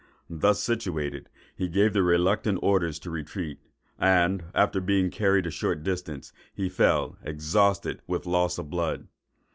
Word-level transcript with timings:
Thus 0.31 0.59
situated, 0.63 1.29
he 1.55 1.67
gave 1.67 1.93
reluctant 1.95 2.57
orders 2.63 2.97
for 2.97 3.11
retreat; 3.11 3.59
and 3.99 4.45
after 4.55 4.81
being 4.81 5.11
carried 5.11 5.45
a 5.45 5.51
short 5.51 5.83
distance, 5.83 6.33
he 6.55 6.69
fell, 6.69 7.19
exhausted 7.21 8.01
with 8.07 8.25
loss 8.25 8.57
of 8.57 8.67
blood. 8.71 9.05